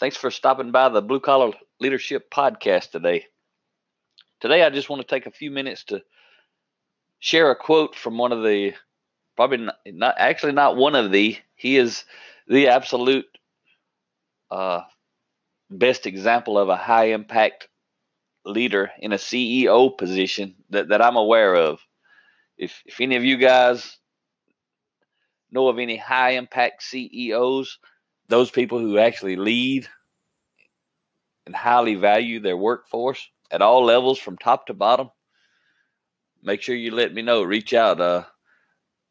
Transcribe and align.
Thanks 0.00 0.16
for 0.16 0.32
stopping 0.32 0.72
by 0.72 0.88
the 0.88 1.00
Blue 1.00 1.20
Collar 1.20 1.52
Leadership 1.78 2.28
Podcast 2.28 2.90
today. 2.90 3.26
Today, 4.40 4.64
I 4.64 4.70
just 4.70 4.90
want 4.90 5.00
to 5.00 5.06
take 5.06 5.26
a 5.26 5.30
few 5.30 5.52
minutes 5.52 5.84
to 5.84 6.02
share 7.20 7.52
a 7.52 7.56
quote 7.56 7.94
from 7.94 8.18
one 8.18 8.32
of 8.32 8.42
the, 8.42 8.74
probably 9.36 9.58
not, 9.58 9.76
not 9.86 10.16
actually 10.18 10.50
not 10.50 10.76
one 10.76 10.96
of 10.96 11.12
the, 11.12 11.38
he 11.54 11.76
is 11.76 12.04
the 12.48 12.68
absolute 12.68 13.26
uh, 14.50 14.80
best 15.70 16.06
example 16.06 16.58
of 16.58 16.68
a 16.68 16.76
high 16.76 17.12
impact 17.12 17.68
leader 18.44 18.90
in 18.98 19.12
a 19.12 19.16
CEO 19.16 19.96
position 19.96 20.56
that, 20.70 20.88
that 20.88 21.02
I'm 21.02 21.16
aware 21.16 21.54
of. 21.54 21.78
If, 22.58 22.82
if 22.84 23.00
any 23.00 23.14
of 23.14 23.24
you 23.24 23.36
guys 23.36 23.96
know 25.52 25.68
of 25.68 25.78
any 25.78 25.96
high 25.96 26.30
impact 26.30 26.82
CEOs, 26.82 27.78
those 28.28 28.50
people 28.50 28.78
who 28.78 28.98
actually 28.98 29.36
lead 29.36 29.88
and 31.46 31.54
highly 31.54 31.94
value 31.94 32.40
their 32.40 32.56
workforce 32.56 33.28
at 33.50 33.62
all 33.62 33.84
levels 33.84 34.18
from 34.18 34.38
top 34.38 34.66
to 34.66 34.74
bottom, 34.74 35.10
make 36.42 36.62
sure 36.62 36.74
you 36.74 36.90
let 36.90 37.12
me 37.12 37.22
know. 37.22 37.42
Reach 37.42 37.74
out. 37.74 38.00
Uh, 38.00 38.24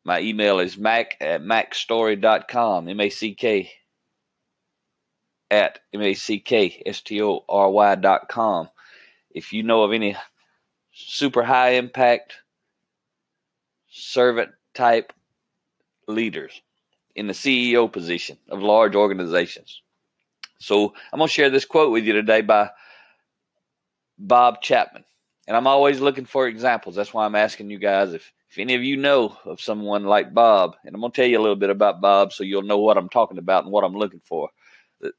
my 0.03 0.20
email 0.20 0.59
is 0.59 0.78
mack 0.78 1.16
at 1.22 1.42
mackstory.com, 1.42 2.89
M 2.89 3.00
A 3.00 3.09
C 3.09 3.33
K 3.36 3.72
at 5.50 5.80
M 5.94 6.02
A 6.02 6.14
C 6.14 6.39
K 6.39 6.81
S 6.86 7.02
T 7.02 7.22
O 7.22 7.45
R 7.48 7.70
Y.com. 7.70 8.70
If 9.30 9.53
you 9.53 9.64
know 9.64 9.83
of 9.83 9.94
any 9.94 10.16
super 10.92 11.44
high 11.44 11.72
impact 11.72 12.36
servant 13.89 14.52
type 14.73 15.14
leaders 16.08 16.61
in 17.16 17.28
the 17.28 17.33
CEO 17.33 17.92
position 17.92 18.38
of 18.50 18.61
large 18.61 18.95
organizations. 18.95 19.81
So 20.59 20.94
I'm 21.11 21.20
going 21.20 21.28
to 21.28 21.33
share 21.33 21.50
this 21.50 21.66
quote 21.66 21.92
with 21.92 22.05
you 22.05 22.14
today 22.14 22.42
by 22.42 22.70
Bob 24.17 24.61
Chapman. 24.61 25.03
And 25.47 25.58
I'm 25.58 25.67
always 25.67 26.00
looking 26.00 26.25
for 26.25 26.47
examples. 26.47 26.95
That's 26.95 27.14
why 27.14 27.25
I'm 27.25 27.36
asking 27.36 27.70
you 27.70 27.78
guys 27.78 28.14
if, 28.14 28.31
if 28.50 28.58
any 28.58 28.75
of 28.75 28.83
you 28.83 28.95
know 28.95 29.38
of 29.45 29.59
someone 29.59 30.05
like 30.05 30.33
Bob. 30.33 30.75
And 30.86 30.95
I'm 30.95 31.02
going 31.02 31.11
to 31.11 31.16
tell 31.16 31.30
you 31.30 31.38
a 31.38 31.42
little 31.42 31.58
bit 31.58 31.70
about 31.70 32.02
Bob 32.02 32.31
so 32.31 32.44
you'll 32.44 32.61
know 32.61 32.78
what 32.78 32.97
I'm 32.97 33.09
talking 33.09 33.38
about 33.38 33.64
and 33.64 33.73
what 33.73 33.83
I'm 33.83 33.95
looking 33.95 34.22
for. 34.23 34.50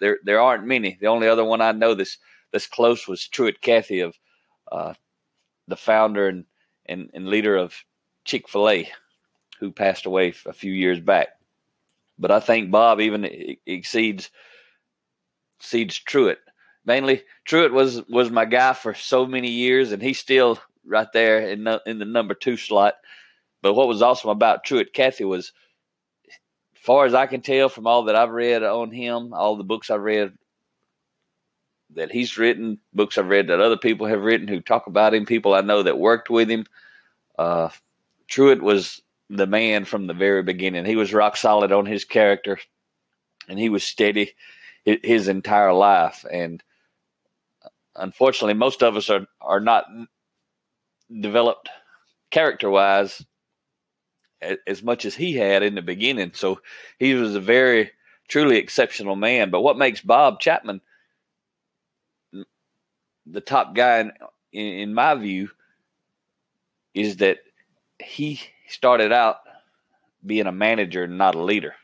There, 0.00 0.18
there 0.24 0.40
aren't 0.40 0.66
many. 0.66 0.96
The 0.98 1.08
only 1.08 1.28
other 1.28 1.44
one 1.44 1.60
I 1.60 1.72
know 1.72 1.94
this 1.94 2.16
this 2.52 2.66
close 2.68 3.08
was 3.08 3.26
Truett 3.26 3.60
Cathy 3.60 3.98
of 3.98 4.16
uh, 4.70 4.94
the 5.66 5.76
founder 5.76 6.28
and, 6.28 6.44
and, 6.86 7.10
and 7.12 7.26
leader 7.26 7.56
of 7.56 7.74
Chick 8.24 8.48
fil 8.48 8.70
A, 8.70 8.88
who 9.58 9.72
passed 9.72 10.06
away 10.06 10.32
a 10.46 10.52
few 10.52 10.72
years 10.72 11.00
back. 11.00 11.28
But 12.18 12.30
I 12.30 12.40
think 12.40 12.70
Bob 12.70 13.00
even 13.00 13.28
exceeds 13.66 14.30
exceeds 15.58 15.98
Truett. 15.98 16.38
Mainly, 16.84 17.22
Truett 17.44 17.72
was 17.72 18.06
was 18.08 18.30
my 18.30 18.44
guy 18.44 18.72
for 18.74 18.94
so 18.94 19.26
many 19.26 19.50
years, 19.50 19.92
and 19.92 20.02
he's 20.02 20.18
still 20.18 20.58
right 20.86 21.10
there 21.12 21.40
in 21.40 21.64
the, 21.64 21.82
in 21.86 21.98
the 21.98 22.04
number 22.04 22.34
two 22.34 22.56
slot. 22.56 22.94
But 23.62 23.74
what 23.74 23.88
was 23.88 24.02
awesome 24.02 24.30
about 24.30 24.64
Truett 24.64 24.92
Cathy 24.92 25.24
was, 25.24 25.52
far 26.74 27.06
as 27.06 27.14
I 27.14 27.26
can 27.26 27.40
tell 27.40 27.70
from 27.70 27.86
all 27.86 28.04
that 28.04 28.16
I've 28.16 28.30
read 28.30 28.62
on 28.62 28.90
him, 28.90 29.32
all 29.32 29.56
the 29.56 29.64
books 29.64 29.90
I've 29.90 30.02
read 30.02 30.34
that 31.94 32.12
he's 32.12 32.36
written, 32.36 32.78
books 32.92 33.16
I've 33.16 33.28
read 33.28 33.48
that 33.48 33.60
other 33.60 33.76
people 33.78 34.06
have 34.06 34.22
written 34.22 34.48
who 34.48 34.60
talk 34.60 34.86
about 34.86 35.14
him, 35.14 35.24
people 35.24 35.54
I 35.54 35.62
know 35.62 35.82
that 35.82 35.98
worked 35.98 36.28
with 36.28 36.50
him. 36.50 36.66
Uh, 37.38 37.70
Truett 38.28 38.62
was 38.62 39.00
the 39.36 39.46
man 39.46 39.84
from 39.84 40.06
the 40.06 40.14
very 40.14 40.42
beginning. 40.42 40.84
He 40.84 40.96
was 40.96 41.12
rock 41.12 41.36
solid 41.36 41.72
on 41.72 41.86
his 41.86 42.04
character, 42.04 42.58
and 43.48 43.58
he 43.58 43.68
was 43.68 43.84
steady 43.84 44.32
his 44.84 45.28
entire 45.28 45.72
life. 45.72 46.24
And 46.30 46.62
uh, 47.64 47.68
unfortunately, 47.96 48.54
most 48.54 48.82
of 48.82 48.96
us 48.96 49.10
are 49.10 49.26
are 49.40 49.60
not 49.60 49.86
developed 51.20 51.68
character 52.30 52.70
wise 52.70 53.24
as 54.66 54.82
much 54.82 55.04
as 55.04 55.14
he 55.14 55.34
had 55.34 55.62
in 55.62 55.74
the 55.74 55.82
beginning. 55.82 56.32
So 56.34 56.60
he 56.98 57.14
was 57.14 57.34
a 57.34 57.40
very 57.40 57.92
truly 58.28 58.56
exceptional 58.56 59.16
man. 59.16 59.50
But 59.50 59.62
what 59.62 59.78
makes 59.78 60.00
Bob 60.00 60.40
Chapman 60.40 60.80
the 63.26 63.40
top 63.40 63.74
guy 63.74 64.00
in, 64.00 64.10
in 64.52 64.94
my 64.94 65.14
view 65.14 65.50
is 66.92 67.16
that 67.16 67.38
he 67.98 68.40
started 68.68 69.12
out 69.12 69.40
being 70.24 70.46
a 70.46 70.52
manager, 70.52 71.06
not 71.06 71.34
a 71.34 71.42
leader, 71.42 71.74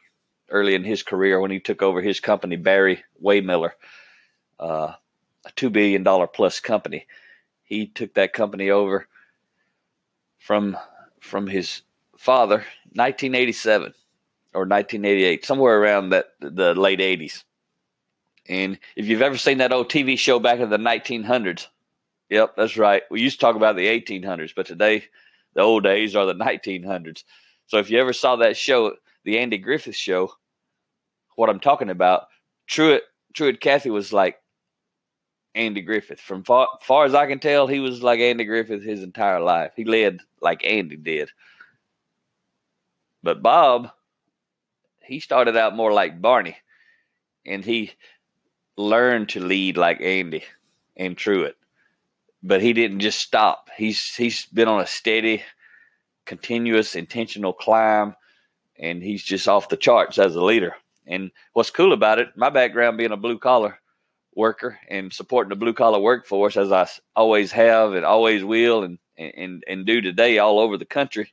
early 0.49 0.75
in 0.75 0.85
his 0.85 1.03
career 1.03 1.41
when 1.41 1.51
he 1.51 1.61
took 1.61 1.83
over 1.83 2.01
his 2.01 2.21
company, 2.21 2.57
Barry 2.57 3.05
Wehmiller, 3.23 3.73
uh, 4.59 4.95
a 5.45 5.51
$2 5.57 5.73
billion 5.73 6.05
plus 6.33 6.61
company. 6.61 7.07
He 7.63 7.87
took 7.87 8.15
that 8.15 8.33
company 8.33 8.71
over 8.71 9.07
from, 10.39 10.77
from 11.21 11.47
his 11.47 11.83
father, 12.17 12.65
1987 12.95 13.95
or 14.53 14.63
1988, 14.63 15.45
somewhere 15.45 15.81
around 15.81 16.11
that 16.11 16.33
the 16.41 16.75
late 16.75 16.99
80s. 16.99 17.45
And 18.49 18.79
if 18.97 19.07
you've 19.07 19.23
ever 19.23 19.37
seen 19.37 19.59
that 19.59 19.73
old 19.73 19.89
TV 19.89 20.19
show 20.19 20.41
back 20.41 20.59
in 20.59 20.71
the 20.71 20.77
1900s, 20.77 21.69
yep, 22.29 22.57
that's 22.57 22.77
right. 22.77 23.03
We 23.11 23.21
used 23.21 23.39
to 23.39 23.47
talk 23.47 23.55
about 23.55 23.77
the 23.77 23.87
1800s, 23.87 24.55
but 24.57 24.67
today 24.67 25.05
the 25.55 25.61
old 25.61 25.85
days 25.85 26.15
are 26.15 26.27
the 26.27 26.35
1900s. 26.35 27.25
So 27.67 27.79
if 27.79 27.91
you 27.91 28.01
ever 28.01 28.13
saw 28.13 28.37
that 28.37 28.57
show, 28.57 28.95
the 29.25 29.39
Andy 29.39 29.59
Griffith 29.59 29.97
show, 29.97 30.33
what 31.37 31.49
I'm 31.49 31.61
talking 31.61 31.91
about, 31.91 32.27
Truett 32.67 33.03
Truett 33.35 33.61
Cathy 33.61 33.91
was 33.91 34.13
like 34.13 34.37
Andy 35.55 35.81
Griffith. 35.81 36.21
From 36.21 36.45
far, 36.45 36.69
far 36.83 37.05
as 37.05 37.15
I 37.15 37.27
can 37.27 37.39
tell, 37.39 37.67
he 37.67 37.81
was 37.81 38.03
like 38.03 38.21
Andy 38.21 38.45
Griffith 38.45 38.83
his 38.83 39.03
entire 39.03 39.41
life. 39.41 39.73
He 39.77 39.85
led 39.85 40.21
like 40.41 40.65
Andy 40.65 40.97
did. 40.97 41.31
But 43.23 43.43
Bob, 43.43 43.91
he 45.05 45.21
started 45.21 45.57
out 45.57 45.77
more 45.77 45.93
like 45.93 46.23
Barney, 46.23 46.57
and 47.45 47.65
he 47.65 47.93
learned 48.77 49.29
to 49.31 49.41
lead 49.41 49.77
like 49.77 50.01
Andy 50.01 50.45
and 50.97 51.17
Truett 51.17 51.57
but 52.43 52.63
he 52.63 52.73
didn't 52.73 53.01
just 53.01 53.21
stop. 53.21 53.69
He's 53.77 54.15
he's 54.15 54.47
been 54.47 54.69
on 54.69 54.81
a 54.81 54.87
steady, 54.87 55.43
continuous, 56.25 56.95
intentional 56.95 57.53
climb, 57.53 58.15
and 58.79 59.03
he's 59.03 59.23
just 59.23 59.49
off 59.49 59.69
the 59.69 59.77
charts 59.77 60.19
as 60.19 60.35
a 60.35 60.45
leader. 60.45 60.75
And 61.07 61.31
what's 61.53 61.71
cool 61.71 61.93
about 61.93 62.19
it, 62.19 62.37
my 62.37 62.51
background 62.51 62.97
being 62.97 63.13
a 63.13 63.17
blue 63.17 63.39
collar 63.39 63.79
worker 64.35 64.79
and 64.89 65.13
supporting 65.13 65.49
the 65.51 65.57
blue 65.57 65.75
collar 65.75 65.99
workforce 65.99 66.57
as 66.57 66.71
I 66.73 66.89
always 67.17 67.53
have 67.53 67.95
and 67.95 68.05
always 68.05 68.45
will 68.45 68.85
and 68.85 68.99
and 69.19 69.63
and 69.67 69.85
do 69.85 70.01
today 70.01 70.39
all 70.39 70.59
over 70.59 70.77
the 70.77 70.85
country. 70.85 71.33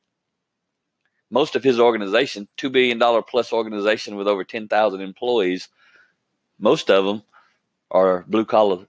Most 1.30 1.56
of 1.56 1.64
his 1.64 1.80
organization, 1.80 2.48
two 2.58 2.70
billion 2.70 3.00
dollar 3.00 3.22
plus 3.22 3.54
organization 3.54 4.16
with 4.16 4.28
over 4.28 4.44
ten 4.44 4.68
thousand 4.68 5.02
employees, 5.02 5.70
most 6.60 6.90
of 6.90 7.06
them 7.06 7.24
are 7.92 8.26
blue 8.28 8.46
collar 8.46 8.88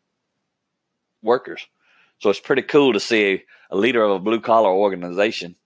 workers 1.22 1.66
so 2.18 2.30
it's 2.30 2.40
pretty 2.40 2.62
cool 2.62 2.92
to 2.92 3.00
see 3.00 3.44
a 3.70 3.76
leader 3.76 4.02
of 4.02 4.10
a 4.10 4.18
blue 4.18 4.40
collar 4.40 4.70
organization 4.70 5.56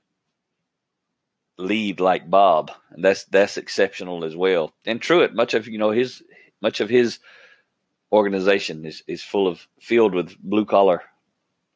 lead 1.58 2.00
like 2.00 2.30
Bob, 2.30 2.70
and 2.90 3.04
that's 3.04 3.24
that's 3.24 3.56
exceptional 3.56 4.24
as 4.24 4.36
well. 4.36 4.74
And 4.84 5.00
Truett, 5.00 5.34
much 5.34 5.54
of 5.54 5.66
you 5.68 5.78
know 5.78 5.90
his 5.90 6.22
much 6.60 6.80
of 6.80 6.88
his 6.88 7.18
organization 8.10 8.84
is 8.84 9.02
is 9.06 9.22
full 9.22 9.48
of 9.48 9.66
filled 9.80 10.14
with 10.14 10.36
blue 10.38 10.64
collar 10.64 11.02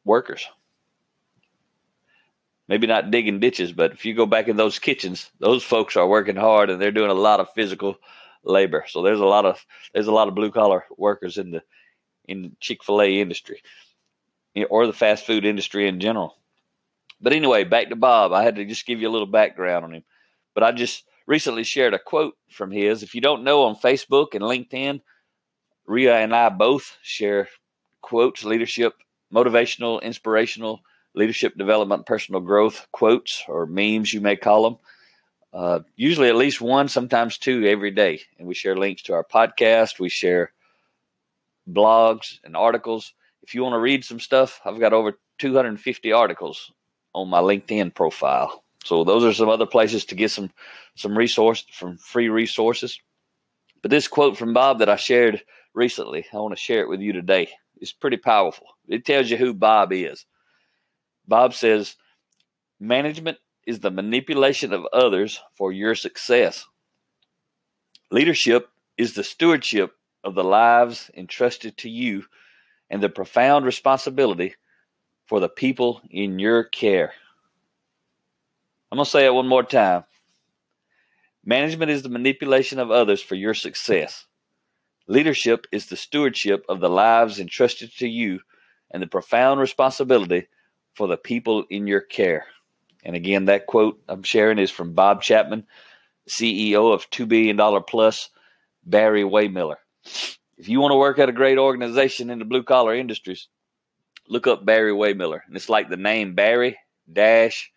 workers. 0.05 0.47
Maybe 2.67 2.85
not 2.85 3.11
digging 3.11 3.39
ditches, 3.39 3.71
but 3.71 3.93
if 3.93 4.03
you 4.03 4.13
go 4.13 4.25
back 4.25 4.49
in 4.49 4.57
those 4.57 4.77
kitchens, 4.77 5.31
those 5.39 5.63
folks 5.63 5.95
are 5.95 6.07
working 6.07 6.35
hard 6.35 6.69
and 6.69 6.81
they're 6.81 6.91
doing 6.91 7.09
a 7.09 7.13
lot 7.13 7.39
of 7.39 7.53
physical 7.53 7.95
labor. 8.43 8.83
So 8.89 9.01
there's 9.01 9.21
a 9.21 9.25
lot 9.25 9.45
of 9.45 9.65
there's 9.93 10.07
a 10.07 10.11
lot 10.11 10.27
of 10.27 10.35
blue 10.35 10.51
collar 10.51 10.83
workers 10.97 11.37
in 11.37 11.51
the 11.51 11.63
in 12.27 12.57
Chick 12.59 12.83
fil 12.83 13.01
A 13.01 13.21
industry 13.21 13.61
or 14.65 14.87
the 14.87 14.93
fast 14.93 15.25
food 15.25 15.45
industry 15.45 15.87
in 15.87 15.99
general. 15.99 16.35
But 17.19 17.33
anyway, 17.33 17.63
back 17.63 17.89
to 17.89 17.95
Bob. 17.95 18.31
I 18.31 18.43
had 18.43 18.55
to 18.57 18.65
just 18.65 18.85
give 18.85 19.01
you 19.01 19.09
a 19.09 19.11
little 19.11 19.27
background 19.27 19.85
on 19.85 19.93
him. 19.93 20.03
But 20.53 20.63
I 20.63 20.71
just 20.71 21.03
recently 21.25 21.63
shared 21.63 21.93
a 21.93 21.99
quote 21.99 22.35
from 22.49 22.71
his. 22.71 23.03
If 23.03 23.15
you 23.15 23.21
don't 23.21 23.43
know 23.43 23.63
on 23.63 23.75
Facebook 23.75 24.33
and 24.33 24.43
LinkedIn, 24.43 25.01
Ria 25.85 26.17
and 26.17 26.35
I 26.35 26.49
both 26.49 26.97
share 27.01 27.49
quotes, 28.01 28.43
leadership, 28.43 28.93
motivational, 29.33 30.01
inspirational, 30.01 30.81
leadership 31.15 31.57
development, 31.57 32.05
personal 32.05 32.41
growth 32.41 32.87
quotes 32.91 33.43
or 33.47 33.65
memes, 33.65 34.13
you 34.13 34.21
may 34.21 34.35
call 34.35 34.63
them. 34.63 34.77
Uh, 35.53 35.79
usually 35.95 36.29
at 36.29 36.35
least 36.35 36.61
one, 36.61 36.87
sometimes 36.87 37.37
two 37.37 37.65
every 37.65 37.91
day. 37.91 38.21
And 38.37 38.47
we 38.47 38.53
share 38.53 38.77
links 38.77 39.01
to 39.03 39.13
our 39.13 39.23
podcast. 39.23 39.99
We 39.99 40.09
share 40.09 40.51
blogs 41.69 42.39
and 42.43 42.55
articles. 42.55 43.13
If 43.43 43.55
you 43.55 43.63
want 43.63 43.73
to 43.73 43.79
read 43.79 44.03
some 44.03 44.19
stuff, 44.19 44.59
I've 44.65 44.79
got 44.79 44.93
over 44.93 45.17
250 45.39 46.11
articles 46.11 46.71
on 47.13 47.29
my 47.29 47.39
LinkedIn 47.39 47.93
profile. 47.93 48.63
So 48.83 49.03
those 49.03 49.23
are 49.23 49.33
some 49.33 49.49
other 49.49 49.65
places 49.65 50.05
to 50.05 50.15
get 50.15 50.31
some 50.31 50.51
some 50.95 51.17
resource 51.17 51.65
from 51.71 51.97
free 51.97 52.29
resources. 52.29 52.99
But 53.81 53.91
this 53.91 54.07
quote 54.07 54.37
from 54.37 54.53
Bob 54.53 54.79
that 54.79 54.89
I 54.89 54.95
shared 54.95 55.43
recently, 55.73 56.25
I 56.33 56.37
want 56.37 56.55
to 56.55 56.61
share 56.61 56.81
it 56.81 56.89
with 56.89 57.01
you 57.01 57.13
today. 57.13 57.49
It's 57.79 57.91
pretty 57.91 58.17
powerful. 58.17 58.67
It 58.87 59.05
tells 59.05 59.29
you 59.29 59.37
who 59.37 59.53
Bob 59.53 59.93
is. 59.93 60.25
Bob 61.27 61.53
says, 61.53 61.95
management 62.79 63.37
is 63.67 63.79
the 63.79 63.91
manipulation 63.91 64.73
of 64.73 64.87
others 64.93 65.39
for 65.53 65.71
your 65.71 65.93
success. 65.93 66.65
Leadership 68.09 68.69
is 68.97 69.13
the 69.13 69.23
stewardship 69.23 69.91
of 70.23 70.33
the 70.33 70.43
lives 70.43 71.11
entrusted 71.15 71.77
to 71.77 71.89
you 71.89 72.23
and 72.89 73.01
the 73.01 73.09
profound 73.09 73.65
responsibility 73.65 74.55
for 75.25 75.39
the 75.39 75.49
people 75.49 76.01
in 76.09 76.39
your 76.39 76.63
care. 76.63 77.13
I'm 78.91 78.97
going 78.97 79.05
to 79.05 79.11
say 79.11 79.25
it 79.25 79.33
one 79.33 79.47
more 79.47 79.63
time. 79.63 80.05
Management 81.43 81.91
is 81.91 82.03
the 82.03 82.09
manipulation 82.09 82.79
of 82.79 82.91
others 82.91 83.21
for 83.21 83.35
your 83.35 83.53
success. 83.53 84.25
Leadership 85.07 85.65
is 85.71 85.85
the 85.85 85.95
stewardship 85.95 86.65
of 86.67 86.79
the 86.79 86.89
lives 86.89 87.39
entrusted 87.39 87.91
to 87.97 88.07
you 88.07 88.41
and 88.91 89.01
the 89.01 89.07
profound 89.07 89.59
responsibility 89.59 90.47
for 90.93 91.07
the 91.07 91.17
people 91.17 91.63
in 91.69 91.87
your 91.87 92.01
care. 92.01 92.45
And 93.03 93.15
again, 93.15 93.45
that 93.45 93.67
quote 93.67 94.01
I'm 94.09 94.23
sharing 94.23 94.59
is 94.59 94.71
from 94.71 94.93
Bob 94.93 95.21
Chapman, 95.21 95.65
CEO 96.29 96.93
of 96.93 97.09
$2 97.09 97.27
billion 97.27 97.83
plus 97.87 98.29
Barry 98.83 99.23
Wehmiller. 99.23 99.77
If 100.57 100.67
you 100.67 100.79
want 100.79 100.91
to 100.91 100.97
work 100.97 101.19
at 101.19 101.29
a 101.29 101.33
great 101.33 101.57
organization 101.57 102.29
in 102.29 102.39
the 102.39 102.45
blue 102.45 102.63
collar 102.63 102.95
industries, 102.95 103.47
look 104.27 104.47
up 104.47 104.65
Barry 104.65 104.91
Wehmiller. 104.91 105.41
And 105.47 105.55
it's 105.55 105.69
like 105.69 105.89
the 105.89 105.97
name 105.97 106.33
Barry 106.33 106.77
dash 107.11 107.71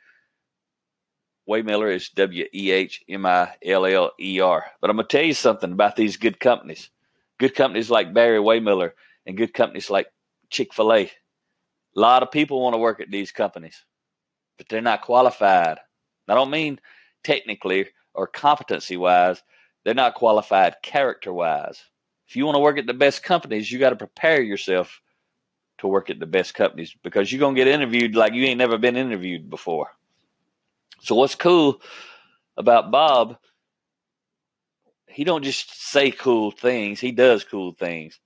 Wehmiller 1.49 1.95
is 1.95 2.09
W 2.11 2.45
E 2.55 2.71
H 2.71 3.03
M 3.09 3.27
I 3.27 3.55
L 3.65 3.85
L 3.85 4.13
E 4.19 4.41
R. 4.41 4.65
But 4.81 4.91
I'm 4.91 4.97
going 4.97 5.07
to 5.09 5.17
tell 5.17 5.27
you 5.27 5.35
something 5.35 5.73
about 5.73 5.97
these 5.97 6.17
good 6.17 6.41
companies. 6.41 6.91
Good 7.39 7.55
companies 7.55 7.91
like 7.91 8.15
Barry 8.15 8.39
Wehmiller 8.39 8.93
and 9.27 9.37
good 9.37 9.53
companies 9.53 9.91
like 9.91 10.07
Chick 10.49 10.73
fil 10.73 10.93
A. 10.93 11.03
A 11.03 11.11
lot 12.01 12.23
of 12.23 12.31
people 12.31 12.63
want 12.63 12.75
to 12.75 12.79
work 12.79 13.01
at 13.01 13.11
these 13.11 13.33
companies, 13.33 13.85
but 14.57 14.69
they're 14.69 14.81
not 14.81 15.03
qualified. 15.03 15.79
I 16.29 16.35
don't 16.35 16.51
mean 16.51 16.81
technically 17.25 17.89
or 18.15 18.27
competency 18.27 18.97
wise, 18.97 19.43
they're 19.85 19.95
not 19.95 20.15
qualified 20.15 20.77
character 20.83 21.33
wise. 21.33 21.83
If 22.31 22.37
you 22.37 22.47
want 22.47 22.55
to 22.55 22.61
work 22.61 22.79
at 22.79 22.87
the 22.87 22.95
best 22.95 23.25
companies, 23.25 23.73
you 23.73 23.81
got 23.81 23.91
to 23.91 23.97
prepare 23.97 24.41
yourself 24.41 25.01
to 25.79 25.89
work 25.89 26.11
at 26.11 26.21
the 26.21 26.27
best 26.27 26.55
companies 26.55 26.95
because 27.03 27.33
you're 27.33 27.41
going 27.41 27.57
to 27.57 27.61
get 27.61 27.67
interviewed 27.67 28.15
like 28.15 28.35
you 28.35 28.45
ain't 28.45 28.59
never 28.59 28.79
been 28.79 28.97
interviewed 28.97 29.51
before. 29.51 29.89
So 31.01 31.17
what's 31.17 31.35
cool 31.35 31.83
about 32.57 32.93
Bob, 32.93 33.37
he 35.09 35.25
don't 35.25 35.43
just 35.43 35.91
say 35.91 36.13
cool 36.13 36.53
things, 36.53 37.01
he 37.01 37.11
does 37.11 37.43
cool 37.43 37.73
things. 37.73 38.21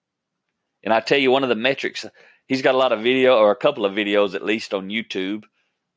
And 0.82 0.92
I 0.92 1.00
tell 1.00 1.16
you 1.16 1.30
one 1.30 1.42
of 1.42 1.48
the 1.48 1.54
metrics, 1.54 2.04
he's 2.46 2.60
got 2.60 2.74
a 2.74 2.78
lot 2.78 2.92
of 2.92 3.00
video 3.00 3.38
or 3.38 3.52
a 3.52 3.56
couple 3.56 3.86
of 3.86 3.94
videos 3.94 4.34
at 4.34 4.44
least 4.44 4.74
on 4.74 4.90
YouTube. 4.90 5.44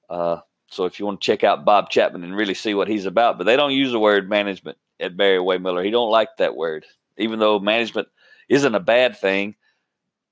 Uh, 0.09 0.37
so 0.67 0.85
if 0.85 0.97
you 0.97 1.05
want 1.05 1.19
to 1.19 1.25
check 1.25 1.43
out 1.43 1.65
Bob 1.65 1.89
Chapman 1.89 2.23
and 2.23 2.37
really 2.37 2.53
see 2.53 2.73
what 2.73 2.87
he's 2.87 3.05
about, 3.05 3.37
but 3.37 3.43
they 3.43 3.57
don't 3.57 3.73
use 3.73 3.91
the 3.91 3.99
word 3.99 4.29
management 4.29 4.77
at 4.97 5.17
Barry 5.17 5.39
Wehmiller. 5.39 5.83
He 5.83 5.91
don't 5.91 6.09
like 6.09 6.29
that 6.37 6.55
word, 6.55 6.85
even 7.17 7.39
though 7.39 7.59
management 7.59 8.07
isn't 8.49 8.75
a 8.75 8.79
bad 8.79 9.17
thing. 9.17 9.55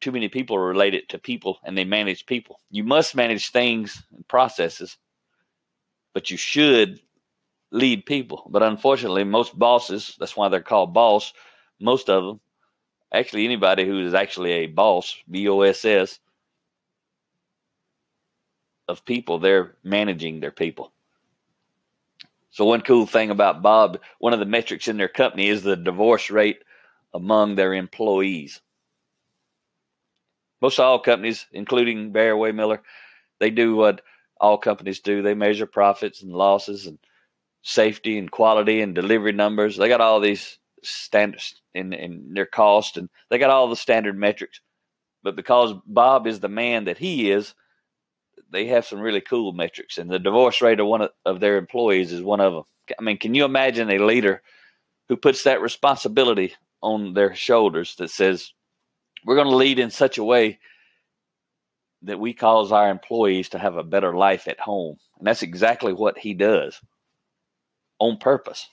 Too 0.02 0.12
many 0.12 0.28
people 0.28 0.58
are 0.58 0.68
related 0.68 1.10
to 1.10 1.18
people, 1.18 1.60
and 1.64 1.78
they 1.78 1.86
manage 1.86 2.26
people. 2.26 2.60
You 2.70 2.84
must 2.84 3.16
manage 3.16 3.50
things 3.50 4.04
and 4.14 4.28
processes, 4.28 4.98
but 6.14 6.30
you 6.30 6.38
should 6.38 7.00
lead 7.72 8.06
people. 8.06 8.44
But 8.50 8.62
unfortunately, 8.64 9.24
most 9.24 9.58
bosses, 9.58 10.16
that's 10.20 10.36
why 10.36 10.50
they're 10.50 10.62
called 10.62 10.94
boss, 10.94 11.34
most 11.80 12.10
of 12.10 12.24
them, 12.24 12.40
actually 13.12 13.46
anybody 13.46 13.86
who 13.86 14.06
is 14.06 14.14
actually 14.14 14.52
a 14.52 14.68
boss, 14.68 15.16
B 15.30 15.48
O 15.48 15.62
S 15.62 15.86
S, 15.86 16.20
of 18.88 19.06
people, 19.06 19.40
they're 19.40 19.76
managing 19.84 20.40
their 20.40 20.52
people. 20.52 20.92
So 22.52 22.66
one 22.66 22.82
cool 22.82 23.06
thing 23.06 23.32
about 23.32 23.62
Bob, 23.62 24.00
one 24.20 24.34
of 24.34 24.40
the 24.40 24.46
metrics 24.46 24.88
in 24.88 24.98
their 24.98 25.08
company 25.08 25.48
is 25.48 25.64
the 25.64 25.76
divorce 25.76 26.30
rate 26.30 26.64
among 27.16 27.56
their 27.56 27.74
employees. 27.74 28.62
Most 30.62 30.80
all 30.80 31.00
companies, 31.00 31.46
including 31.54 32.12
Barry 32.12 32.36
Wehmiller, 32.36 32.80
they 33.40 33.50
do 33.50 33.76
what 33.76 34.02
all 34.40 34.58
companies 34.58 35.00
do. 35.00 35.22
They 35.22 35.34
measure 35.34 35.66
profits 35.66 36.22
and 36.22 36.32
losses 36.32 36.88
and 36.88 37.00
safety 37.62 38.18
and 38.18 38.30
quality 38.30 38.82
and 38.82 38.94
delivery 38.94 39.32
numbers. 39.32 39.78
They 39.78 39.88
got 39.88 40.02
all 40.02 40.20
these 40.20 40.60
standards 40.84 41.62
in, 41.74 41.94
in 41.94 42.34
their 42.34 42.46
cost 42.46 42.98
and 42.98 43.10
they 43.30 43.38
got 43.38 43.50
all 43.50 43.70
the 43.70 43.76
standard 43.76 44.18
metrics. 44.18 44.60
But 45.24 45.38
because 45.38 45.74
Bob 45.86 46.28
is 46.28 46.42
the 46.42 46.50
man 46.50 46.84
that 46.86 46.98
he 46.98 47.32
is, 47.32 47.56
they 48.52 48.68
have 48.68 48.86
some 48.86 49.00
really 49.00 49.22
cool 49.22 49.54
metrics. 49.54 49.98
And 49.98 50.10
the 50.10 50.20
divorce 50.20 50.62
rate 50.62 50.80
of 50.82 50.88
one 50.88 51.02
of, 51.02 51.12
of 51.26 51.40
their 51.40 51.58
employees 51.58 52.12
is 52.12 52.22
one 52.22 52.42
of 52.42 52.54
them. 52.54 52.64
I 53.00 53.02
mean, 53.02 53.18
can 53.18 53.34
you 53.34 53.46
imagine 53.46 53.90
a 53.90 54.00
leader 54.00 54.42
who 55.08 55.16
puts 55.16 55.44
that 55.44 55.62
responsibility 55.62 56.54
on 56.86 57.14
their 57.16 57.34
shoulders 57.34 57.96
that 57.96 58.12
says, 58.12 58.54
we're 59.26 59.36
going 59.36 59.50
to 59.50 59.56
lead 59.56 59.80
in 59.80 59.90
such 59.90 60.20
a 60.20 60.24
way 60.24 60.60
that 62.04 62.20
we 62.20 62.34
cause 62.34 62.72
our 62.72 62.90
employees 62.90 63.50
to 63.50 63.58
have 63.58 63.76
a 63.76 63.84
better 63.84 64.16
life 64.16 64.48
at 64.48 64.60
home. 64.60 64.98
And 65.18 65.26
that's 65.26 65.42
exactly 65.42 65.92
what 65.92 66.20
he 66.20 66.36
does 66.36 66.80
on 67.98 68.18
purpose. 68.18 68.70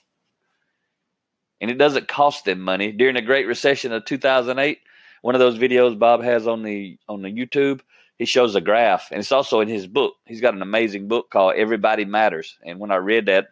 And 1.59 1.71
it 1.71 1.79
doesn't 1.79 2.07
cost 2.07 2.45
them 2.45 2.59
money. 2.59 2.91
During 2.91 3.15
the 3.15 3.21
Great 3.21 3.47
Recession 3.47 3.91
of 3.91 4.05
2008, 4.05 4.79
one 5.23 5.33
of 5.33 5.39
those 5.39 5.57
videos 5.57 5.97
Bob 5.97 6.21
has 6.21 6.45
on 6.45 6.61
the 6.61 6.99
on 7.07 7.21
the 7.23 7.31
YouTube, 7.31 7.79
he 8.17 8.25
shows 8.25 8.53
a 8.55 8.61
graph, 8.61 9.09
and 9.09 9.19
it's 9.19 9.31
also 9.31 9.61
in 9.61 9.69
his 9.69 9.87
book. 9.87 10.13
He's 10.25 10.41
got 10.41 10.53
an 10.53 10.61
amazing 10.61 11.07
book 11.07 11.31
called 11.31 11.55
Everybody 11.55 12.05
Matters. 12.05 12.57
And 12.63 12.77
when 12.79 12.91
I 12.91 12.97
read 12.97 13.25
that, 13.25 13.47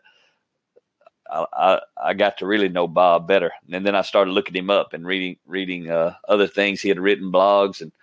I, 1.32 1.80
I, 2.02 2.14
got 2.14 2.40
to 2.40 2.46
really 2.46 2.68
know 2.68 2.88
Bob 2.88 3.28
better. 3.28 3.52
And 3.72 3.86
then 3.86 3.96
I 3.96 4.02
started 4.02 4.32
looking 4.32 4.56
him 4.56 4.70
up 4.70 4.94
and 4.94 5.06
reading 5.06 5.38
reading 5.46 5.90
uh, 5.90 6.16
other 6.28 6.48
things. 6.48 6.82
He 6.82 6.90
had 6.90 7.00
written 7.00 7.32
blogs 7.32 7.82
and 7.82 7.94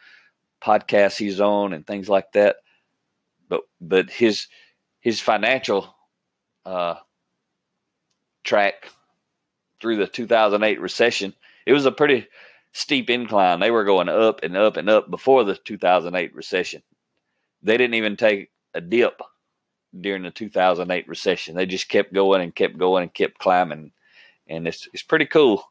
podcasts 0.62 1.18
he's 1.18 1.40
on 1.40 1.72
and 1.72 1.86
things 1.86 2.08
like 2.08 2.32
that. 2.32 2.56
But 3.48 3.62
but 3.80 4.08
his 4.10 4.46
his 5.00 5.20
financial 5.20 5.94
uh, 6.64 6.96
track 8.44 8.90
through 9.80 9.96
the 9.96 10.06
2008 10.06 10.80
recession, 10.80 11.34
it 11.66 11.72
was 11.74 11.86
a 11.86 11.92
pretty 11.92 12.26
steep 12.72 13.10
incline. 13.10 13.60
They 13.60 13.70
were 13.70 13.84
going 13.84 14.08
up 14.08 14.42
and 14.42 14.56
up 14.56 14.76
and 14.78 14.88
up 14.88 15.10
before 15.10 15.44
the 15.44 15.54
2008 15.54 16.34
recession. 16.34 16.82
They 17.62 17.76
didn't 17.76 17.94
even 17.94 18.16
take 18.16 18.50
a 18.72 18.80
dip 18.80 19.20
during 19.98 20.22
the 20.22 20.30
2008 20.30 21.08
recession. 21.08 21.54
They 21.54 21.66
just 21.66 21.88
kept 21.88 22.12
going 22.12 22.42
and 22.42 22.54
kept 22.54 22.78
going 22.78 23.02
and 23.02 23.14
kept 23.14 23.38
climbing. 23.38 23.92
And 24.46 24.66
it's, 24.66 24.88
it's 24.92 25.02
pretty 25.02 25.26
cool. 25.26 25.64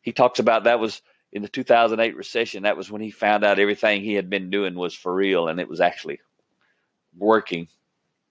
He 0.00 0.12
talks 0.12 0.38
about 0.38 0.64
that 0.64 0.80
was 0.80 1.02
in 1.32 1.42
the 1.42 1.48
2008 1.48 2.16
recession. 2.16 2.64
That 2.64 2.76
was 2.76 2.90
when 2.90 3.02
he 3.02 3.10
found 3.10 3.44
out 3.44 3.58
everything 3.58 4.02
he 4.02 4.14
had 4.14 4.30
been 4.30 4.50
doing 4.50 4.74
was 4.74 4.94
for 4.94 5.14
real 5.14 5.48
and 5.48 5.60
it 5.60 5.68
was 5.68 5.80
actually 5.80 6.20
working 7.16 7.68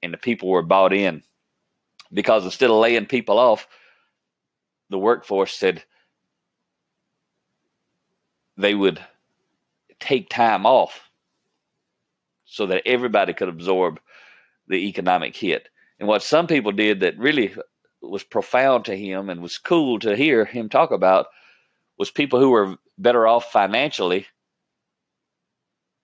and 0.02 0.14
the 0.14 0.18
people 0.18 0.50
were 0.50 0.64
bought 0.64 0.94
in 0.94 1.24
because 2.12 2.44
instead 2.44 2.70
of 2.70 2.78
laying 2.78 3.06
people 3.06 3.38
off, 3.38 3.68
the 4.90 4.98
workforce 4.98 5.54
said 5.54 5.84
they 8.58 8.76
would 8.76 9.00
take 10.00 10.30
time 10.30 10.66
off 10.66 11.10
so 12.46 12.66
that 12.66 12.82
everybody 12.86 13.34
could 13.34 13.48
absorb 13.48 14.00
the 14.68 14.88
economic 14.88 15.36
hit. 15.36 15.70
And 16.00 16.08
what 16.08 16.24
some 16.24 16.48
people 16.48 16.72
did 16.72 17.02
that 17.02 17.18
really 17.18 17.54
was 18.02 18.24
profound 18.24 18.86
to 18.86 18.96
him 18.96 19.30
and 19.30 19.42
was 19.42 19.58
cool 19.58 20.00
to 20.00 20.16
hear 20.16 20.46
him 20.46 20.70
talk 20.70 20.92
about 20.92 21.28
was 21.98 22.10
people 22.10 22.40
who 22.40 22.50
were 22.50 22.78
better 22.98 23.28
off 23.28 23.52
financially 23.52 24.28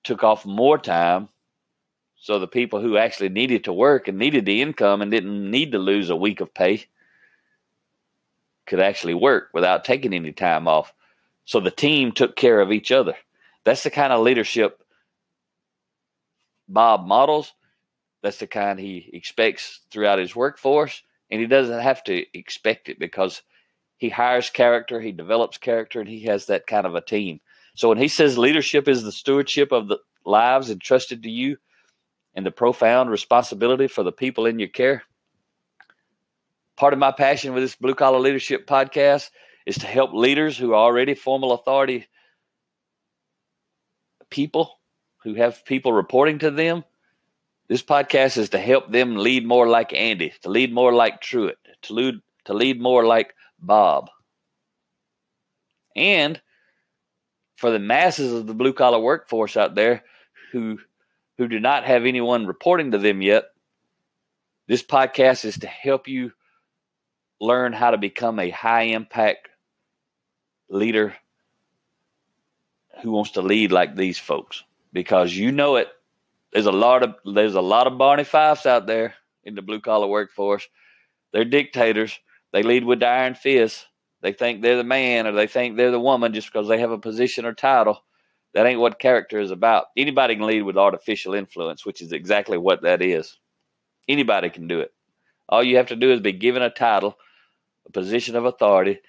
took 0.03 0.23
off 0.23 0.45
more 0.45 0.77
time 0.77 1.29
so 2.19 2.39
the 2.39 2.47
people 2.47 2.81
who 2.81 2.97
actually 2.97 3.29
needed 3.29 3.63
to 3.63 3.73
work 3.73 4.07
and 4.07 4.17
needed 4.17 4.45
the 4.45 4.61
income 4.61 5.01
and 5.01 5.11
didn't 5.11 5.49
need 5.49 5.71
to 5.71 5.79
lose 5.79 6.09
a 6.09 6.15
week 6.15 6.41
of 6.41 6.53
pay 6.53 6.85
could 8.65 8.79
actually 8.79 9.13
work 9.13 9.49
without 9.53 9.85
taking 9.85 10.13
any 10.13 10.33
time 10.33 10.67
off. 10.67 10.93
So 11.45 11.59
the 11.59 11.71
team 11.71 12.11
took 12.11 12.35
care 12.35 12.59
of 12.59 12.71
each 12.71 12.91
other. 12.91 13.15
That's 13.63 13.83
the 13.83 13.91
kind 13.91 14.11
of 14.11 14.21
leadership 14.21 14.83
Bob 16.67 17.07
models. 17.07 17.53
That's 18.21 18.39
the 18.39 18.47
kind 18.47 18.79
he 18.79 19.09
expects 19.13 19.81
throughout 19.91 20.19
his 20.19 20.35
workforce. 20.35 21.03
And 21.29 21.41
he 21.41 21.47
doesn't 21.47 21.81
have 21.81 22.03
to 22.05 22.25
expect 22.37 22.89
it 22.89 22.99
because 22.99 23.41
he 23.97 24.09
hires 24.09 24.49
character, 24.49 25.01
he 25.01 25.11
develops 25.11 25.57
character, 25.57 25.99
and 25.99 26.09
he 26.09 26.23
has 26.25 26.45
that 26.45 26.67
kind 26.67 26.85
of 26.85 26.95
a 26.95 27.01
team. 27.01 27.41
So 27.75 27.89
when 27.89 27.97
he 27.97 28.07
says 28.07 28.37
leadership 28.37 28.87
is 28.87 29.03
the 29.03 29.11
stewardship 29.11 29.71
of 29.71 29.87
the 29.87 29.99
lives 30.25 30.69
entrusted 30.69 31.23
to 31.23 31.29
you 31.29 31.57
and 32.33 32.45
the 32.45 32.51
profound 32.51 33.09
responsibility 33.09 33.87
for 33.87 34.03
the 34.03 34.11
people 34.11 34.45
in 34.45 34.59
your 34.59 34.69
care, 34.69 35.03
part 36.75 36.93
of 36.93 36.99
my 36.99 37.11
passion 37.11 37.53
with 37.53 37.63
this 37.63 37.75
blue 37.75 37.95
collar 37.95 38.19
leadership 38.19 38.67
podcast 38.67 39.31
is 39.65 39.77
to 39.79 39.87
help 39.87 40.13
leaders 40.13 40.57
who 40.57 40.71
are 40.71 40.85
already 40.85 41.13
formal 41.13 41.51
authority 41.51 42.07
people 44.29 44.79
who 45.23 45.35
have 45.35 45.65
people 45.65 45.93
reporting 45.93 46.39
to 46.39 46.51
them. 46.51 46.83
This 47.69 47.83
podcast 47.83 48.37
is 48.37 48.49
to 48.49 48.59
help 48.59 48.91
them 48.91 49.17
lead 49.17 49.45
more 49.45 49.67
like 49.67 49.93
Andy, 49.93 50.33
to 50.41 50.49
lead 50.49 50.73
more 50.73 50.93
like 50.93 51.19
Truett, 51.21 51.57
to 51.83 51.93
lead, 51.93 52.15
to 52.45 52.53
lead 52.53 52.81
more 52.81 53.05
like 53.05 53.33
Bob. 53.59 54.09
And 55.95 56.41
for 57.57 57.71
the 57.71 57.79
masses 57.79 58.31
of 58.31 58.47
the 58.47 58.53
blue 58.53 58.73
collar 58.73 58.99
workforce 58.99 59.57
out 59.57 59.75
there 59.75 60.03
who 60.51 60.79
who 61.37 61.47
do 61.47 61.59
not 61.59 61.83
have 61.83 62.05
anyone 62.05 62.47
reporting 62.47 62.91
to 62.91 62.97
them 62.97 63.21
yet, 63.21 63.45
this 64.67 64.81
podcast 64.81 65.45
is 65.45 65.59
to 65.59 65.67
help 65.67 66.07
you 66.07 66.31
learn 67.39 67.73
how 67.73 67.91
to 67.91 67.97
become 67.97 68.39
a 68.39 68.49
high 68.49 68.83
impact 68.83 69.49
leader 70.69 71.15
who 73.01 73.11
wants 73.11 73.31
to 73.31 73.41
lead 73.41 73.71
like 73.71 73.95
these 73.95 74.17
folks 74.17 74.63
because 74.91 75.35
you 75.35 75.51
know 75.51 75.75
it 75.75 75.87
there's 76.53 76.65
a 76.65 76.71
lot 76.71 77.03
of 77.03 77.15
there's 77.25 77.55
a 77.55 77.61
lot 77.61 77.87
of 77.87 77.97
Barney 77.97 78.23
Fifes 78.23 78.65
out 78.65 78.87
there 78.87 79.15
in 79.43 79.55
the 79.55 79.61
blue 79.61 79.79
collar 79.79 80.07
workforce. 80.07 80.67
They're 81.33 81.45
dictators. 81.45 82.17
They 82.53 82.63
lead 82.63 82.85
with 82.85 82.99
the 82.99 83.07
iron 83.07 83.35
fist. 83.35 83.85
They 84.21 84.33
think 84.33 84.61
they're 84.61 84.77
the 84.77 84.83
man 84.83 85.27
or 85.27 85.31
they 85.33 85.47
think 85.47 85.77
they're 85.77 85.91
the 85.91 85.99
woman 85.99 86.33
just 86.33 86.51
because 86.51 86.67
they 86.67 86.79
have 86.79 86.91
a 86.91 86.97
position 86.97 87.45
or 87.45 87.53
title. 87.53 88.03
That 88.53 88.65
ain't 88.65 88.79
what 88.79 88.99
character 88.99 89.39
is 89.39 89.51
about. 89.51 89.87
Anybody 89.95 90.35
can 90.35 90.47
lead 90.47 90.63
with 90.63 90.77
artificial 90.77 91.33
influence, 91.33 91.85
which 91.85 92.01
is 92.01 92.11
exactly 92.11 92.57
what 92.57 92.81
that 92.81 93.01
is. 93.01 93.37
Anybody 94.07 94.49
can 94.49 94.67
do 94.67 94.79
it. 94.79 94.91
All 95.49 95.63
you 95.63 95.77
have 95.77 95.87
to 95.87 95.95
do 95.95 96.11
is 96.11 96.19
be 96.19 96.31
given 96.31 96.61
a 96.61 96.69
title, 96.69 97.17
a 97.85 97.91
position 97.91 98.35
of 98.35 98.45
authority, 98.45 98.99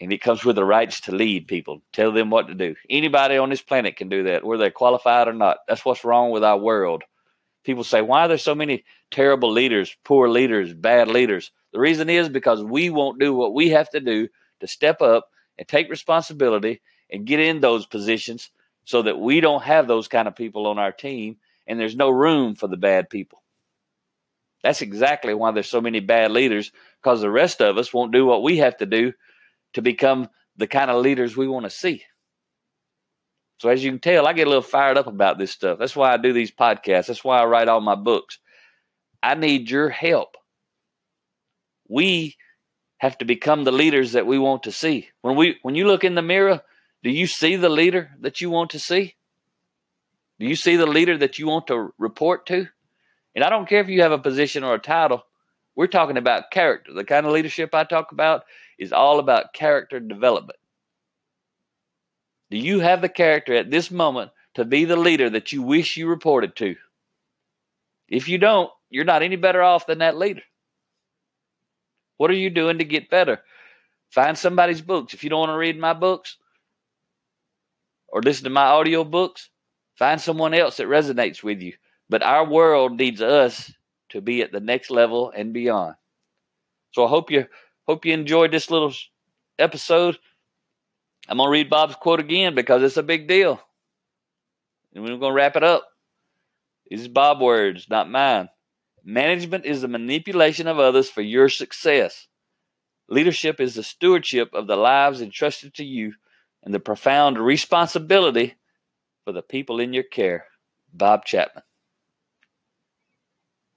and 0.00 0.12
it 0.12 0.20
comes 0.20 0.44
with 0.44 0.56
the 0.56 0.64
rights 0.64 1.00
to 1.02 1.14
lead 1.14 1.48
people, 1.48 1.80
tell 1.92 2.12
them 2.12 2.30
what 2.30 2.48
to 2.48 2.54
do. 2.54 2.74
Anybody 2.90 3.38
on 3.38 3.50
this 3.50 3.62
planet 3.62 3.96
can 3.96 4.08
do 4.08 4.24
that, 4.24 4.44
whether 4.44 4.60
they're 4.60 4.70
qualified 4.70 5.28
or 5.28 5.32
not. 5.32 5.58
That's 5.66 5.84
what's 5.84 6.04
wrong 6.04 6.30
with 6.30 6.44
our 6.44 6.58
world. 6.58 7.02
People 7.64 7.84
say, 7.84 8.02
why 8.02 8.24
are 8.24 8.28
there 8.28 8.38
so 8.38 8.54
many 8.54 8.84
terrible 9.10 9.50
leaders, 9.50 9.96
poor 10.04 10.28
leaders, 10.28 10.72
bad 10.74 11.08
leaders? 11.08 11.50
The 11.72 11.80
reason 11.80 12.10
is 12.10 12.28
because 12.28 12.62
we 12.62 12.90
won't 12.90 13.18
do 13.18 13.34
what 13.34 13.54
we 13.54 13.70
have 13.70 13.90
to 13.90 14.00
do 14.00 14.28
to 14.60 14.66
step 14.66 15.00
up 15.02 15.28
and 15.58 15.66
take 15.66 15.90
responsibility 15.90 16.80
and 17.10 17.26
get 17.26 17.40
in 17.40 17.60
those 17.60 17.86
positions 17.86 18.50
so 18.84 19.02
that 19.02 19.18
we 19.18 19.40
don't 19.40 19.62
have 19.62 19.88
those 19.88 20.08
kind 20.08 20.28
of 20.28 20.36
people 20.36 20.66
on 20.66 20.78
our 20.78 20.92
team 20.92 21.36
and 21.66 21.80
there's 21.80 21.96
no 21.96 22.10
room 22.10 22.54
for 22.54 22.68
the 22.68 22.76
bad 22.76 23.10
people. 23.10 23.42
That's 24.62 24.82
exactly 24.82 25.34
why 25.34 25.50
there's 25.52 25.68
so 25.68 25.80
many 25.80 26.00
bad 26.00 26.30
leaders 26.30 26.72
because 27.02 27.20
the 27.20 27.30
rest 27.30 27.60
of 27.60 27.78
us 27.78 27.92
won't 27.92 28.12
do 28.12 28.26
what 28.26 28.42
we 28.42 28.58
have 28.58 28.76
to 28.78 28.86
do 28.86 29.12
to 29.74 29.82
become 29.82 30.28
the 30.56 30.66
kind 30.66 30.90
of 30.90 31.02
leaders 31.02 31.36
we 31.36 31.48
want 31.48 31.64
to 31.64 31.70
see. 31.70 32.02
So 33.58 33.68
as 33.68 33.82
you 33.82 33.90
can 33.90 34.00
tell, 34.00 34.26
I 34.26 34.32
get 34.32 34.46
a 34.46 34.50
little 34.50 34.62
fired 34.62 34.98
up 34.98 35.06
about 35.06 35.38
this 35.38 35.50
stuff. 35.50 35.78
That's 35.78 35.96
why 35.96 36.12
I 36.12 36.18
do 36.18 36.32
these 36.32 36.50
podcasts. 36.50 37.06
That's 37.06 37.24
why 37.24 37.40
I 37.40 37.46
write 37.46 37.68
all 37.68 37.80
my 37.80 37.94
books. 37.94 38.38
I 39.22 39.34
need 39.34 39.70
your 39.70 39.88
help. 39.88 40.36
We 41.88 42.36
have 42.98 43.18
to 43.18 43.24
become 43.24 43.64
the 43.64 43.72
leaders 43.72 44.12
that 44.12 44.26
we 44.26 44.38
want 44.38 44.64
to 44.64 44.72
see. 44.72 45.08
When 45.22 45.36
we 45.36 45.58
when 45.62 45.74
you 45.74 45.86
look 45.86 46.04
in 46.04 46.14
the 46.14 46.22
mirror, 46.22 46.62
do 47.02 47.10
you 47.10 47.26
see 47.26 47.56
the 47.56 47.68
leader 47.68 48.10
that 48.20 48.40
you 48.40 48.50
want 48.50 48.70
to 48.70 48.78
see? 48.78 49.14
Do 50.38 50.46
you 50.46 50.56
see 50.56 50.76
the 50.76 50.86
leader 50.86 51.16
that 51.16 51.38
you 51.38 51.46
want 51.46 51.66
to 51.68 51.94
report 51.98 52.46
to? 52.46 52.68
And 53.34 53.44
I 53.44 53.50
don't 53.50 53.68
care 53.68 53.80
if 53.80 53.88
you 53.88 54.02
have 54.02 54.12
a 54.12 54.18
position 54.18 54.64
or 54.64 54.74
a 54.74 54.78
title. 54.78 55.22
We're 55.74 55.86
talking 55.86 56.16
about 56.16 56.50
character. 56.50 56.92
The 56.92 57.04
kind 57.04 57.26
of 57.26 57.32
leadership 57.32 57.74
I 57.74 57.84
talk 57.84 58.12
about 58.12 58.44
is 58.78 58.92
all 58.92 59.18
about 59.18 59.52
character 59.52 60.00
development. 60.00 60.58
Do 62.50 62.58
you 62.58 62.80
have 62.80 63.00
the 63.00 63.08
character 63.08 63.54
at 63.54 63.70
this 63.70 63.90
moment 63.90 64.30
to 64.54 64.64
be 64.64 64.84
the 64.84 64.96
leader 64.96 65.28
that 65.30 65.52
you 65.52 65.62
wish 65.62 65.96
you 65.96 66.08
reported 66.08 66.54
to? 66.56 66.76
If 68.08 68.28
you 68.28 68.38
don't, 68.38 68.70
you're 68.88 69.04
not 69.04 69.22
any 69.22 69.36
better 69.36 69.62
off 69.62 69.86
than 69.86 69.98
that 69.98 70.16
leader. 70.16 70.42
What 72.18 72.30
are 72.30 72.34
you 72.34 72.50
doing 72.50 72.78
to 72.78 72.84
get 72.84 73.10
better? 73.10 73.40
Find 74.10 74.38
somebody's 74.38 74.80
books. 74.80 75.12
If 75.12 75.24
you 75.24 75.30
don't 75.30 75.40
want 75.40 75.50
to 75.50 75.58
read 75.58 75.78
my 75.78 75.92
books 75.92 76.36
or 78.08 78.22
listen 78.22 78.44
to 78.44 78.50
my 78.50 78.66
audio 78.66 79.04
books, 79.04 79.50
find 79.96 80.20
someone 80.20 80.54
else 80.54 80.76
that 80.76 80.86
resonates 80.86 81.42
with 81.42 81.60
you. 81.60 81.74
But 82.08 82.22
our 82.22 82.48
world 82.48 82.92
needs 82.92 83.20
us 83.20 83.72
to 84.10 84.20
be 84.20 84.40
at 84.42 84.52
the 84.52 84.60
next 84.60 84.90
level 84.90 85.32
and 85.36 85.52
beyond. 85.52 85.96
So 86.92 87.04
I 87.04 87.08
hope 87.08 87.30
you 87.30 87.46
hope 87.86 88.04
you 88.04 88.12
enjoyed 88.12 88.52
this 88.52 88.70
little 88.70 88.92
episode. 89.58 90.18
I'm 91.28 91.38
gonna 91.38 91.50
read 91.50 91.70
Bob's 91.70 91.96
quote 91.96 92.20
again 92.20 92.54
because 92.54 92.82
it's 92.82 92.96
a 92.96 93.02
big 93.02 93.26
deal, 93.26 93.60
and 94.94 95.02
we're 95.02 95.16
gonna 95.16 95.34
wrap 95.34 95.56
it 95.56 95.64
up. 95.64 95.88
These 96.88 97.02
is 97.02 97.08
Bob 97.08 97.40
words, 97.40 97.88
not 97.90 98.10
mine. 98.10 98.48
Management 99.04 99.64
is 99.64 99.82
the 99.82 99.88
manipulation 99.88 100.66
of 100.66 100.78
others 100.78 101.10
for 101.10 101.22
your 101.22 101.48
success. 101.48 102.26
Leadership 103.08 103.60
is 103.60 103.74
the 103.74 103.82
stewardship 103.82 104.50
of 104.52 104.66
the 104.66 104.76
lives 104.76 105.20
entrusted 105.20 105.74
to 105.74 105.84
you 105.84 106.14
and 106.64 106.74
the 106.74 106.80
profound 106.80 107.38
responsibility 107.38 108.56
for 109.24 109.32
the 109.32 109.42
people 109.42 109.78
in 109.78 109.92
your 109.92 110.02
care. 110.02 110.46
Bob 110.92 111.24
Chapman. 111.24 111.62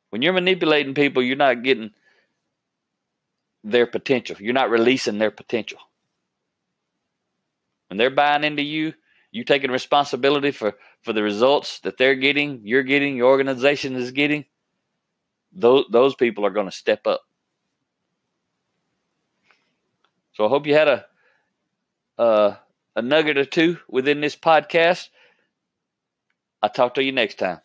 When 0.09 0.21
you're 0.23 0.33
manipulating 0.33 0.95
people, 0.95 1.21
you're 1.21 1.35
not 1.35 1.63
getting 1.63 1.91
their 3.63 3.85
potential. 3.85 4.37
You're 4.39 4.53
not 4.53 4.69
releasing 4.69 5.17
their 5.17 5.31
potential. 5.31 5.79
When 7.87 7.97
they're 7.97 8.09
buying 8.09 8.43
into 8.43 8.61
you, 8.61 8.93
you 9.31 9.43
taking 9.43 9.71
responsibility 9.71 10.51
for, 10.51 10.75
for 11.01 11.13
the 11.13 11.23
results 11.23 11.79
that 11.81 11.97
they're 11.97 12.15
getting, 12.15 12.61
you're 12.63 12.83
getting, 12.83 13.15
your 13.15 13.29
organization 13.29 13.95
is 13.95 14.11
getting, 14.11 14.45
those, 15.51 15.85
those 15.91 16.15
people 16.15 16.45
are 16.45 16.51
going 16.51 16.67
to 16.67 16.71
step 16.71 17.05
up. 17.07 17.21
So 20.33 20.45
I 20.45 20.49
hope 20.49 20.67
you 20.67 20.73
had 20.73 20.87
a, 20.87 21.05
a 22.17 22.57
a 22.95 23.01
nugget 23.01 23.37
or 23.37 23.45
two 23.45 23.77
within 23.87 24.19
this 24.19 24.35
podcast. 24.35 25.09
I'll 26.61 26.69
talk 26.69 26.95
to 26.95 27.03
you 27.03 27.11
next 27.11 27.35
time. 27.35 27.61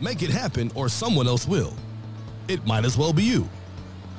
Make 0.00 0.22
it 0.22 0.30
happen, 0.30 0.70
or 0.74 0.88
someone 0.88 1.26
else 1.26 1.46
will. 1.46 1.74
It 2.46 2.64
might 2.66 2.84
as 2.84 2.96
well 2.96 3.12
be 3.12 3.24
you. 3.24 3.48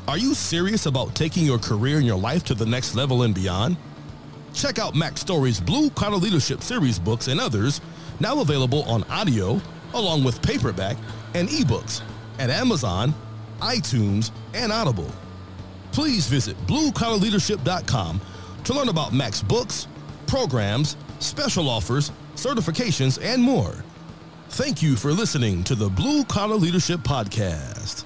Are 0.07 0.17
you 0.17 0.33
serious 0.33 0.85
about 0.85 1.15
taking 1.15 1.45
your 1.45 1.59
career 1.59 1.97
and 1.97 2.05
your 2.05 2.17
life 2.17 2.43
to 2.45 2.53
the 2.53 2.65
next 2.65 2.95
level 2.95 3.23
and 3.23 3.33
beyond? 3.33 3.77
Check 4.53 4.79
out 4.79 4.95
Mack 4.95 5.17
Story's 5.17 5.61
Blue 5.61 5.89
Collar 5.91 6.17
Leadership 6.17 6.61
Series 6.61 6.99
books 6.99 7.27
and 7.27 7.39
others, 7.39 7.79
now 8.19 8.41
available 8.41 8.83
on 8.83 9.03
audio, 9.05 9.61
along 9.93 10.23
with 10.23 10.41
paperback 10.41 10.97
and 11.33 11.47
ebooks 11.49 12.01
at 12.39 12.49
Amazon, 12.49 13.13
iTunes, 13.59 14.31
and 14.53 14.71
Audible. 14.71 15.11
Please 15.91 16.27
visit 16.27 16.57
bluecollarleadership.com 16.67 18.21
to 18.63 18.73
learn 18.73 18.89
about 18.89 19.13
Mack's 19.13 19.41
books, 19.41 19.87
programs, 20.27 20.97
special 21.19 21.69
offers, 21.69 22.11
certifications, 22.35 23.19
and 23.23 23.41
more. 23.41 23.83
Thank 24.51 24.81
you 24.81 24.95
for 24.95 25.13
listening 25.13 25.63
to 25.65 25.75
the 25.75 25.89
Blue 25.89 26.25
Collar 26.25 26.55
Leadership 26.55 26.99
Podcast. 27.01 28.03